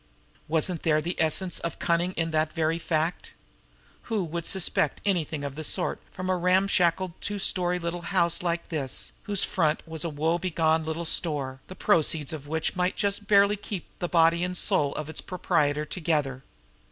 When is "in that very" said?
2.13-2.79